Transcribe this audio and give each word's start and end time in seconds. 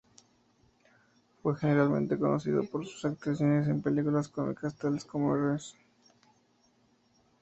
Fue 1.43 1.55
generalmente 1.55 2.17
conocido 2.17 2.63
por 2.63 2.87
sus 2.87 3.05
actuaciones 3.05 3.67
en 3.67 3.83
películas 3.83 4.29
cómicas 4.29 4.75
tales 4.75 5.05
como 5.05 5.35
"Mrs. 5.37 5.75